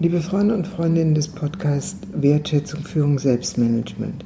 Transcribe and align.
Liebe 0.00 0.20
Freunde 0.20 0.54
und 0.54 0.68
Freundinnen 0.68 1.16
des 1.16 1.26
Podcasts 1.26 1.98
Wertschätzung, 2.12 2.84
Führung, 2.84 3.18
Selbstmanagement. 3.18 4.24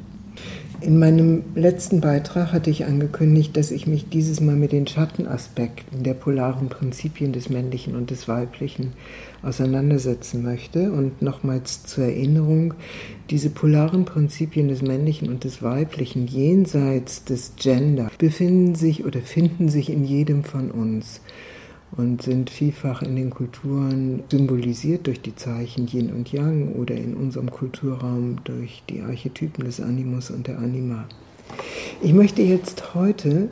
In 0.83 0.99
meinem 0.99 1.45
letzten 1.55 2.03
Beitrag 2.03 2.53
hatte 2.53 2.69
ich 2.69 2.85
angekündigt, 2.85 3.57
dass 3.57 3.71
ich 3.71 3.87
mich 3.87 4.11
dieses 4.11 4.43
Mal 4.43 4.55
mit 4.55 4.73
den 4.73 4.87
Schattenaspekten 4.87 6.03
der 6.03 6.13
polaren 6.13 6.69
Prinzipien 6.69 7.33
des 7.33 7.49
Männlichen 7.49 7.97
und 7.97 8.11
des 8.11 8.29
Weiblichen 8.29 8.93
auseinandersetzen 9.43 10.43
möchte. 10.43 10.93
Und 10.93 11.23
nochmals 11.23 11.85
zur 11.85 12.05
Erinnerung, 12.05 12.75
diese 13.31 13.49
polaren 13.49 14.05
Prinzipien 14.05 14.69
des 14.69 14.83
Männlichen 14.83 15.31
und 15.31 15.45
des 15.45 15.63
Weiblichen 15.63 16.27
jenseits 16.27 17.25
des 17.25 17.55
Gender 17.57 18.11
befinden 18.19 18.75
sich 18.75 19.07
oder 19.07 19.21
finden 19.21 19.71
sich 19.71 19.89
in 19.89 20.05
jedem 20.05 20.45
von 20.45 20.71
uns 20.71 21.23
und 21.97 22.23
sind 22.23 22.51
vielfach 22.51 23.03
in 23.03 23.17
den 23.17 23.31
Kulturen 23.31 24.23
symbolisiert 24.31 25.07
durch 25.07 25.21
die 25.21 25.37
Zeichen 25.37 25.87
Yin 25.87 26.13
und 26.13 26.33
Yang 26.33 26.75
oder 26.75 26.95
in 26.95 27.15
unserem 27.15 27.51
Kulturraum 27.51 28.37
durch 28.45 28.83
die 28.89 29.03
Archetypen 29.03 29.65
des 29.65 29.81
Animus 29.81 30.31
und 30.31 30.47
der 30.47 30.59
Anima. 30.59 31.05
Ich 32.01 32.15
möchte 32.15 32.43
jetzt 32.43 32.95
heute 32.95 33.51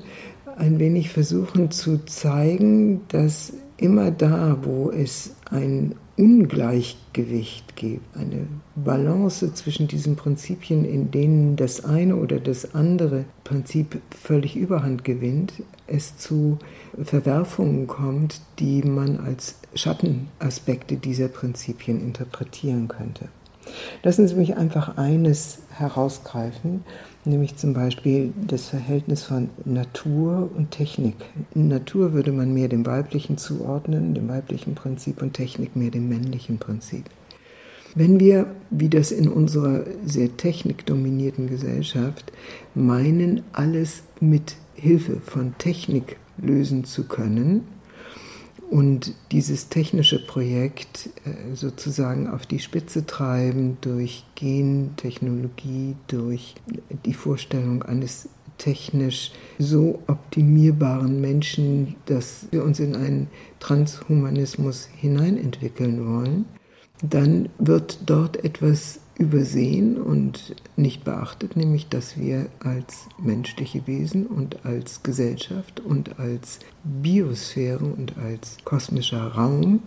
ein 0.56 0.78
wenig 0.78 1.10
versuchen 1.10 1.70
zu 1.70 2.04
zeigen, 2.04 3.02
dass 3.08 3.52
immer 3.76 4.10
da, 4.10 4.58
wo 4.62 4.90
es 4.90 5.34
ein 5.50 5.94
Ungleichgewicht 6.20 7.76
gibt, 7.76 8.14
eine 8.14 8.46
Balance 8.76 9.54
zwischen 9.54 9.88
diesen 9.88 10.16
Prinzipien, 10.16 10.84
in 10.84 11.10
denen 11.10 11.56
das 11.56 11.82
eine 11.82 12.16
oder 12.16 12.38
das 12.38 12.74
andere 12.74 13.24
Prinzip 13.42 14.02
völlig 14.10 14.54
überhand 14.54 15.02
gewinnt, 15.02 15.54
es 15.86 16.18
zu 16.18 16.58
Verwerfungen 17.02 17.86
kommt, 17.86 18.42
die 18.58 18.82
man 18.82 19.18
als 19.18 19.60
Schattenaspekte 19.74 20.96
dieser 20.96 21.28
Prinzipien 21.28 22.02
interpretieren 22.02 22.88
könnte. 22.88 23.28
Lassen 24.02 24.26
Sie 24.28 24.34
mich 24.34 24.56
einfach 24.56 24.96
eines 24.96 25.58
herausgreifen, 25.70 26.84
nämlich 27.24 27.56
zum 27.56 27.74
Beispiel 27.74 28.32
das 28.46 28.68
Verhältnis 28.68 29.24
von 29.24 29.50
Natur 29.64 30.50
und 30.56 30.70
Technik. 30.70 31.16
Natur 31.54 32.12
würde 32.12 32.32
man 32.32 32.52
mehr 32.52 32.68
dem 32.68 32.86
weiblichen 32.86 33.36
zuordnen, 33.38 34.14
dem 34.14 34.28
weiblichen 34.28 34.74
Prinzip, 34.74 35.22
und 35.22 35.34
Technik 35.34 35.76
mehr 35.76 35.90
dem 35.90 36.08
männlichen 36.08 36.58
Prinzip. 36.58 37.04
Wenn 37.94 38.20
wir, 38.20 38.54
wie 38.70 38.88
das 38.88 39.10
in 39.10 39.28
unserer 39.28 39.84
sehr 40.04 40.36
technikdominierten 40.36 41.48
Gesellschaft, 41.48 42.32
meinen, 42.74 43.42
alles 43.52 44.04
mit 44.20 44.54
Hilfe 44.74 45.20
von 45.20 45.54
Technik 45.58 46.16
lösen 46.38 46.84
zu 46.84 47.04
können, 47.04 47.66
und 48.70 49.14
dieses 49.32 49.68
technische 49.68 50.24
Projekt 50.24 51.10
äh, 51.24 51.54
sozusagen 51.54 52.28
auf 52.28 52.46
die 52.46 52.60
Spitze 52.60 53.04
treiben 53.04 53.78
durch 53.80 54.24
Gentechnologie, 54.36 55.96
durch 56.06 56.54
die 57.04 57.14
Vorstellung 57.14 57.82
eines 57.82 58.28
technisch 58.58 59.32
so 59.58 60.00
optimierbaren 60.06 61.20
Menschen, 61.20 61.96
dass 62.06 62.46
wir 62.52 62.62
uns 62.62 62.78
in 62.78 62.94
einen 62.94 63.28
Transhumanismus 63.58 64.88
hineinentwickeln 64.96 66.06
wollen, 66.06 66.44
dann 67.02 67.48
wird 67.58 67.98
dort 68.06 68.44
etwas 68.44 69.00
übersehen 69.20 70.00
und 70.00 70.56
nicht 70.76 71.04
beachtet, 71.04 71.54
nämlich 71.54 71.88
dass 71.88 72.18
wir 72.18 72.46
als 72.60 73.06
menschliche 73.18 73.86
Wesen 73.86 74.26
und 74.26 74.64
als 74.64 75.02
Gesellschaft 75.02 75.80
und 75.80 76.18
als 76.18 76.58
Biosphäre 76.84 77.84
und 77.84 78.16
als 78.16 78.56
kosmischer 78.64 79.26
Raum 79.28 79.80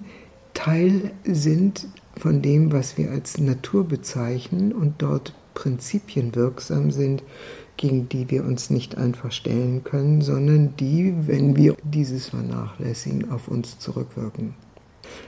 Teil 0.54 1.12
sind 1.24 1.88
von 2.16 2.44
dem, 2.44 2.72
was 2.72 3.00
wir 3.00 3.10
als 3.10 3.40
Natur 3.40 3.88
bezeichnen 3.88 4.72
und 4.72 5.02
dort 5.02 5.34
Prinzipien 5.56 6.36
wirksam 6.36 6.92
sind, 6.92 7.24
gegen 7.76 8.08
die 8.10 8.30
wir 8.30 8.46
uns 8.46 8.70
nicht 8.70 8.98
einfach 9.00 9.32
stellen 9.32 9.84
können, 9.84 10.22
sondern 10.22 10.76
die, 10.78 11.16
wenn 11.26 11.56
wir 11.56 11.76
dieses 11.84 12.30
vernachlässigen, 12.30 13.32
auf 13.32 13.48
uns 13.48 13.80
zurückwirken. 13.80 14.54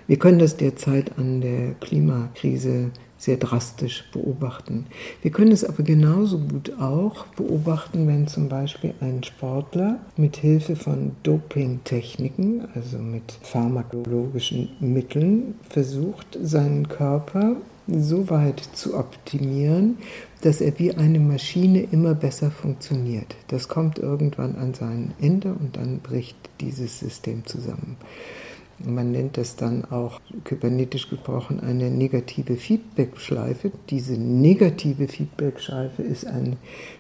Wir 0.06 0.20
können 0.20 0.38
das 0.40 0.58
derzeit 0.58 1.18
an 1.18 1.42
der 1.42 1.74
Klimakrise 1.74 2.92
sehr 3.18 3.38
drastisch 3.38 4.04
beobachten. 4.12 4.86
Wir 5.22 5.32
können 5.32 5.52
es 5.52 5.64
aber 5.64 5.84
genauso 5.84 6.38
gut 6.40 6.74
auch 6.80 7.26
beobachten, 7.28 8.08
wenn 8.08 8.28
zum 8.28 8.50
Beispiel 8.50 8.94
ein 9.00 9.24
Sportler 9.24 10.00
mit 10.18 10.38
Hilfe 10.38 10.76
von 10.76 11.12
Dopingtechniken, 11.24 12.68
also 12.76 12.98
mit 12.98 13.32
pharmakologischen 13.42 14.70
Mitteln, 14.80 15.56
versucht, 15.70 16.38
seinen 16.42 16.90
Körper 16.90 17.56
so 17.88 18.30
weit 18.30 18.62
zu 18.74 18.98
optimieren, 18.98 19.98
dass 20.42 20.62
er 20.62 20.78
wie 20.80 20.94
eine 20.94 21.20
Maschine 21.20 21.82
immer 21.92 22.16
besser 22.16 22.52
funktioniert. 22.52 23.36
Das 23.48 23.68
kommt 23.68 24.00
irgendwann 24.00 24.56
an 24.56 24.74
sein 24.74 25.14
Ende 25.22 25.54
und 25.54 25.78
dann 25.78 26.00
bricht 26.00 26.38
dieses 26.60 27.00
System 27.00 27.46
zusammen. 27.46 27.98
Man 28.80 29.12
nennt 29.12 29.38
das 29.38 29.56
dann 29.56 29.86
auch 29.86 30.20
kybernetisch 30.44 31.10
gesprochen 31.10 31.62
eine 31.62 31.90
negative 31.90 32.56
Feedback-Schleife. 32.58 33.72
Diese 33.90 34.14
negative 34.14 35.08
Feedback-Schleife 35.08 36.02
ist 36.04 36.28
eine 36.28 36.58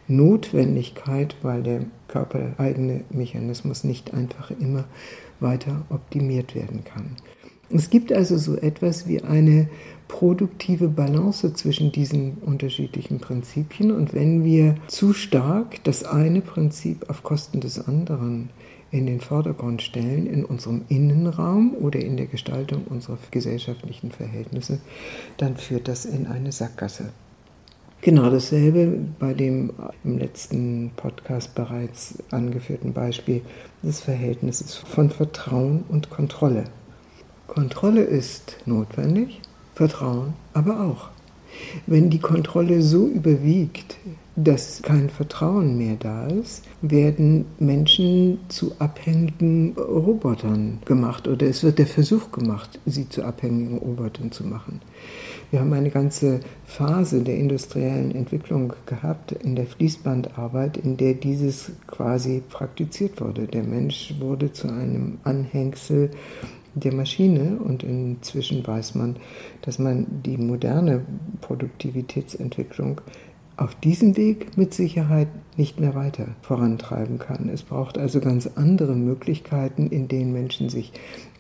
Notwendigkeit, 0.08 1.36
weil 1.41 1.63
der 1.63 1.81
körpereigene 2.08 3.02
Mechanismus 3.09 3.84
nicht 3.84 4.13
einfach 4.13 4.52
immer 4.52 4.86
weiter 5.40 5.86
optimiert 5.90 6.56
werden 6.56 6.84
kann. 6.86 7.18
Es 7.69 7.90
gibt 7.90 8.13
also 8.13 8.38
so 8.38 8.56
etwas 8.56 9.07
wie 9.07 9.22
eine 9.22 9.68
produktive 10.07 10.88
Balance 10.88 11.53
zwischen 11.53 11.92
diesen 11.92 12.38
unterschiedlichen 12.46 13.19
Prinzipien 13.19 13.92
und 13.92 14.13
wenn 14.13 14.44
wir 14.44 14.75
zu 14.88 15.13
stark 15.13 15.84
das 15.84 16.03
eine 16.03 16.42
Prinzip 16.42 17.09
auf 17.09 17.24
Kosten 17.24 17.59
des 17.59 17.86
anderen 17.88 18.50
in 18.95 19.07
den 19.07 19.19
Vordergrund 19.19 19.81
stellen 19.81 20.25
in 20.25 20.45
unserem 20.45 20.85
Innenraum 20.88 21.75
oder 21.75 22.00
in 22.00 22.16
der 22.16 22.28
Gestaltung 22.28 22.85
unserer 22.85 23.17
gesellschaftlichen 23.29 24.11
Verhältnisse, 24.11 24.79
dann 25.35 25.57
führt 25.57 25.89
das 25.89 26.06
in 26.06 26.28
eine 26.28 26.53
Sackgasse. 26.53 27.09
Genau 28.00 28.29
dasselbe 28.29 29.00
bei 29.19 29.33
dem 29.33 29.73
im 30.06 30.17
letzten 30.17 30.91
Podcast 30.95 31.56
bereits 31.56 32.23
angeführten 32.31 32.94
Beispiel 32.94 33.41
des 33.83 34.00
Verhältnisses 34.00 34.75
von 34.75 35.09
Vertrauen 35.09 35.83
und 35.89 36.09
Kontrolle. 36.09 36.63
Kontrolle 37.47 38.01
ist 38.01 38.57
notwendig, 38.66 39.41
Vertrauen 39.73 40.33
aber 40.53 40.79
auch. 40.79 41.09
Wenn 41.85 42.09
die 42.09 42.19
Kontrolle 42.19 42.81
so 42.81 43.07
überwiegt, 43.07 43.97
dass 44.35 44.81
kein 44.81 45.09
Vertrauen 45.09 45.78
mehr 45.78 45.96
da 45.97 46.28
ist, 46.28 46.66
werden 46.81 47.46
Menschen 47.57 48.40
zu 48.50 48.73
abhängigen 48.79 49.75
Robotern 49.78 50.79
gemacht 50.85 51.28
oder 51.28 51.47
es 51.47 51.63
wird 51.63 51.79
der 51.79 51.88
Versuch 51.88 52.31
gemacht, 52.31 52.79
sie 52.85 53.07
zu 53.07 53.24
abhängigen 53.24 53.78
Robotern 53.78 54.31
zu 54.31 54.44
machen. 54.44 54.81
Wir 55.51 55.62
haben 55.62 55.72
eine 55.74 55.90
ganze 55.90 56.41
Phase 56.66 57.22
der 57.22 57.38
industriellen 57.38 58.13
Entwicklung 58.13 58.74
gehabt 58.85 59.31
in 59.31 59.56
der 59.56 59.68
Fließbandarbeit, 59.68 60.78
in 60.78 60.97
der 60.97 61.13
dieses 61.13 61.72
quasi 61.88 62.44
praktiziert 62.50 63.22
wurde. 63.22 63.47
Der 63.47 63.63
Mensch 63.63 64.16
wurde 64.19 64.51
zu 64.51 64.68
einem 64.68 65.19
Anhängsel 65.24 66.12
der 66.74 66.94
Maschine 66.94 67.57
und 67.63 67.84
inzwischen 67.84 68.68
weiß 68.68 68.95
man, 68.95 69.16
dass 69.62 69.79
man 69.79 70.06
die 70.25 70.38
moderne 70.38 71.06
Produktivitätsentwicklung 71.40 73.00
auf 73.58 73.76
diesem 73.76 74.18
Weg 74.18 74.58
mit 74.58 74.74
Sicherheit 74.74 75.28
nicht 75.58 75.80
mehr 75.80 75.96
weiter 75.96 76.28
vorantreiben 76.42 77.20
kann. 77.20 77.50
Es 77.50 77.64
braucht 77.64 77.98
also 77.98 78.20
ganz 78.20 78.48
andere 78.56 78.96
Möglichkeiten, 78.96 79.88
in 79.88 80.08
denen 80.08 80.34
Menschen 80.34 80.70
sich 80.70 80.92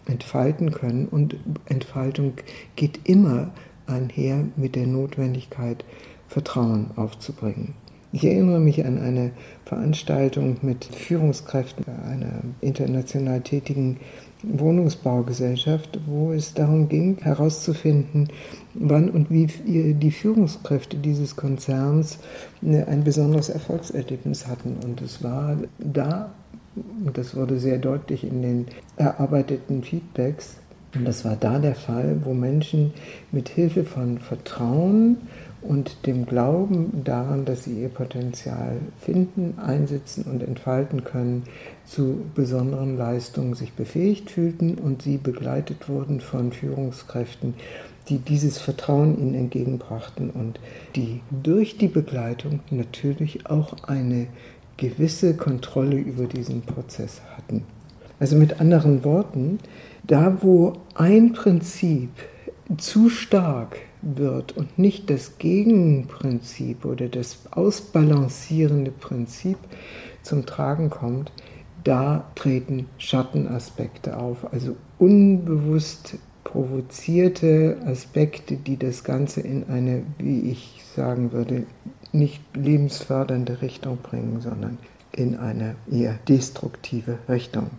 entfalten 0.05 0.71
können 0.71 1.07
und 1.07 1.35
Entfaltung 1.65 2.33
geht 2.75 3.01
immer 3.03 3.51
einher 3.87 4.45
mit 4.55 4.75
der 4.75 4.87
Notwendigkeit, 4.87 5.83
Vertrauen 6.27 6.91
aufzubringen. 6.95 7.75
Ich 8.15 8.23
erinnere 8.23 8.61
mich 8.61 8.85
an 8.85 8.97
eine 8.97 9.31
Veranstaltung 9.65 10.55
mit 10.61 10.85
Führungskräften 10.85 11.83
einer 12.09 12.43
international 12.61 13.41
tätigen 13.41 13.97
Wohnungsbaugesellschaft, 14.41 15.99
wo 16.07 16.31
es 16.31 16.53
darum 16.53 16.87
ging, 16.87 17.17
herauszufinden, 17.21 18.29
wann 18.73 19.09
und 19.09 19.29
wie 19.29 19.47
die 19.47 20.11
Führungskräfte 20.11 20.95
dieses 20.95 21.35
Konzerns 21.35 22.17
ne, 22.61 22.87
ein 22.87 23.03
besonderes 23.03 23.49
Erfolgserlebnis 23.49 24.47
hatten. 24.47 24.77
Und 24.81 25.01
es 25.01 25.21
war 25.21 25.57
da, 25.77 26.31
und 27.05 27.17
das 27.17 27.35
wurde 27.35 27.59
sehr 27.59 27.79
deutlich 27.79 28.23
in 28.23 28.41
den 28.41 28.65
erarbeiteten 28.95 29.83
Feedbacks, 29.83 30.55
und 30.95 31.03
das 31.03 31.25
war 31.25 31.35
da 31.35 31.59
der 31.59 31.75
Fall, 31.75 32.21
wo 32.23 32.33
Menschen 32.33 32.93
mit 33.33 33.49
Hilfe 33.49 33.83
von 33.83 34.17
Vertrauen 34.17 35.17
und 35.67 36.05
dem 36.05 36.25
Glauben 36.25 37.03
daran, 37.03 37.45
dass 37.45 37.63
sie 37.63 37.81
ihr 37.81 37.89
Potenzial 37.89 38.77
finden, 38.99 39.55
einsetzen 39.57 40.25
und 40.25 40.43
entfalten 40.43 41.03
können, 41.03 41.43
zu 41.85 42.21
besonderen 42.33 42.97
Leistungen 42.97 43.53
sich 43.53 43.73
befähigt 43.73 44.31
fühlten 44.31 44.75
und 44.75 45.01
sie 45.01 45.17
begleitet 45.17 45.89
wurden 45.89 46.21
von 46.21 46.51
Führungskräften, 46.51 47.55
die 48.09 48.19
dieses 48.19 48.59
Vertrauen 48.59 49.19
ihnen 49.19 49.33
entgegenbrachten 49.33 50.29
und 50.29 50.59
die 50.95 51.21
durch 51.43 51.77
die 51.77 51.87
Begleitung 51.87 52.59
natürlich 52.69 53.49
auch 53.49 53.83
eine 53.87 54.27
gewisse 54.77 55.35
Kontrolle 55.35 55.97
über 55.97 56.25
diesen 56.25 56.61
Prozess 56.61 57.21
hatten. 57.35 57.63
Also 58.19 58.35
mit 58.35 58.59
anderen 58.59 59.03
Worten, 59.03 59.59
da 60.03 60.37
wo 60.41 60.73
ein 60.93 61.33
Prinzip 61.33 62.09
zu 62.77 63.09
stark 63.09 63.77
wird 64.01 64.57
und 64.57 64.77
nicht 64.77 65.09
das 65.09 65.37
Gegenprinzip 65.37 66.85
oder 66.85 67.07
das 67.07 67.39
ausbalancierende 67.51 68.91
Prinzip 68.91 69.57
zum 70.23 70.45
Tragen 70.45 70.89
kommt, 70.89 71.31
da 71.83 72.31
treten 72.35 72.87
Schattenaspekte 72.97 74.17
auf, 74.17 74.51
also 74.51 74.75
unbewusst 74.97 76.17
provozierte 76.43 77.77
Aspekte, 77.85 78.55
die 78.55 78.77
das 78.77 79.03
Ganze 79.03 79.41
in 79.41 79.67
eine, 79.69 80.03
wie 80.17 80.51
ich 80.51 80.81
sagen 80.95 81.31
würde, 81.31 81.65
nicht 82.11 82.41
lebensfördernde 82.55 83.61
Richtung 83.61 83.97
bringen, 83.97 84.41
sondern 84.41 84.77
in 85.11 85.35
eine 85.35 85.75
eher 85.91 86.17
destruktive 86.27 87.19
Richtung. 87.29 87.69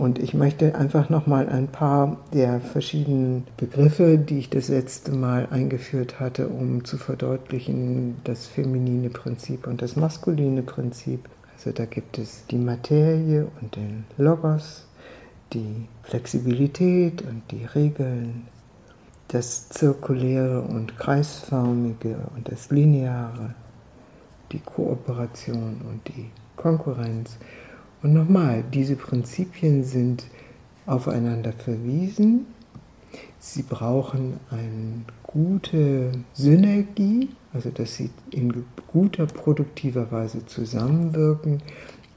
Und 0.00 0.18
ich 0.18 0.32
möchte 0.32 0.76
einfach 0.76 1.10
nochmal 1.10 1.50
ein 1.50 1.68
paar 1.68 2.16
der 2.32 2.58
verschiedenen 2.58 3.46
Begriffe, 3.58 4.16
die 4.16 4.38
ich 4.38 4.48
das 4.48 4.68
letzte 4.68 5.12
Mal 5.12 5.46
eingeführt 5.50 6.18
hatte, 6.18 6.48
um 6.48 6.86
zu 6.86 6.96
verdeutlichen, 6.96 8.16
das 8.24 8.46
feminine 8.46 9.10
Prinzip 9.10 9.66
und 9.66 9.82
das 9.82 9.96
maskuline 9.96 10.62
Prinzip. 10.62 11.28
Also 11.52 11.72
da 11.72 11.84
gibt 11.84 12.16
es 12.16 12.46
die 12.46 12.56
Materie 12.56 13.48
und 13.60 13.76
den 13.76 14.04
Logos, 14.16 14.86
die 15.52 15.86
Flexibilität 16.04 17.20
und 17.20 17.42
die 17.50 17.66
Regeln, 17.66 18.48
das 19.28 19.68
Zirkuläre 19.68 20.62
und 20.62 20.96
Kreisförmige 20.96 22.16
und 22.34 22.50
das 22.50 22.70
Lineare, 22.70 23.54
die 24.50 24.60
Kooperation 24.60 25.82
und 25.90 26.08
die 26.08 26.30
Konkurrenz. 26.56 27.36
Und 28.02 28.14
nochmal, 28.14 28.64
diese 28.72 28.96
Prinzipien 28.96 29.84
sind 29.84 30.24
aufeinander 30.86 31.52
verwiesen. 31.52 32.46
Sie 33.38 33.62
brauchen 33.62 34.40
eine 34.50 35.04
gute 35.22 36.12
Synergie, 36.32 37.30
also 37.52 37.70
dass 37.70 37.96
sie 37.96 38.10
in 38.30 38.64
guter, 38.86 39.26
produktiver 39.26 40.10
Weise 40.10 40.46
zusammenwirken. 40.46 41.62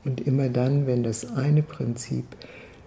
Und 0.06 0.22
immer 0.22 0.50
dann, 0.50 0.86
wenn 0.88 1.04
das 1.04 1.36
eine 1.36 1.64
Prinzip 1.64 2.26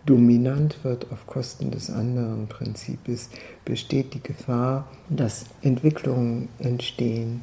dominant 0.05 0.85
wird 0.85 1.11
auf 1.11 1.27
Kosten 1.27 1.71
des 1.71 1.91
anderen 1.91 2.47
Prinzips, 2.47 3.31
besteht 3.65 4.15
die 4.15 4.23
Gefahr, 4.23 4.89
dass 5.09 5.47
Entwicklungen 5.63 6.49
entstehen, 6.59 7.41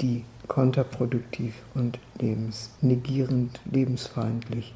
die 0.00 0.24
kontraproduktiv 0.48 1.54
und 1.74 1.98
lebensnegierend, 2.20 3.60
lebensfeindlich, 3.70 4.74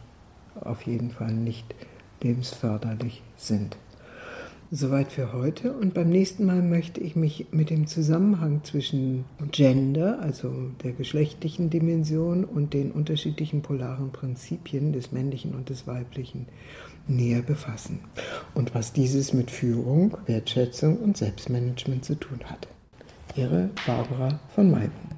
auf 0.61 0.83
jeden 0.83 1.11
Fall 1.11 1.33
nicht 1.33 1.75
lebensförderlich 2.21 3.23
sind. 3.37 3.77
Soweit 4.71 5.13
für 5.13 5.33
heute 5.33 5.73
und 5.73 5.95
beim 5.95 6.11
nächsten 6.11 6.45
Mal 6.45 6.61
möchte 6.61 7.01
ich 7.01 7.17
mich 7.17 7.47
mit 7.53 7.71
dem 7.71 7.87
Zusammenhang 7.87 8.65
zwischen 8.65 9.25
Gender, 9.51 10.19
also 10.21 10.53
der 10.83 10.93
geschlechtlichen 10.93 11.71
Dimension 11.71 12.45
und 12.45 12.75
den 12.75 12.91
unterschiedlichen 12.91 13.63
polaren 13.63 14.13
Prinzipien 14.13 14.93
des 14.93 15.11
männlichen 15.11 15.55
und 15.55 15.71
des 15.71 15.87
weiblichen 15.87 16.47
näher 17.07 17.41
befassen 17.41 18.01
und 18.53 18.75
was 18.75 18.93
dieses 18.93 19.33
mit 19.33 19.51
Führung, 19.51 20.19
Wertschätzung 20.27 20.99
und 20.99 21.17
Selbstmanagement 21.17 22.05
zu 22.05 22.17
tun 22.17 22.41
hat. 22.45 22.69
Ihre 23.37 23.71
Barbara 23.87 24.39
von 24.55 24.71
Maibohm. 24.71 25.18